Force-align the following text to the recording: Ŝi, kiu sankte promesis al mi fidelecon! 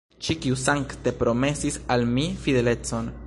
Ŝi, 0.27 0.35
kiu 0.45 0.55
sankte 0.61 1.13
promesis 1.19 1.79
al 1.97 2.07
mi 2.17 2.27
fidelecon! 2.47 3.19